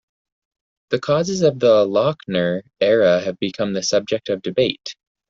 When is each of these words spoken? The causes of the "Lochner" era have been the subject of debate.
The 0.89 0.99
causes 0.99 1.43
of 1.43 1.59
the 1.59 1.85
"Lochner" 1.85 2.63
era 2.79 3.21
have 3.21 3.37
been 3.37 3.73
the 3.73 3.83
subject 3.83 4.29
of 4.29 4.41
debate. 4.41 4.95